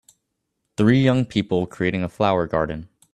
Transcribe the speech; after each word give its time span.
Three 0.77 0.99
young 0.99 1.25
people 1.25 1.67
creating 1.67 2.01
a 2.01 2.09
flower 2.09 2.47
garden 2.47 2.89